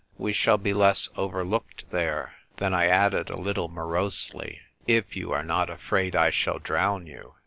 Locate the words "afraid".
5.69-6.15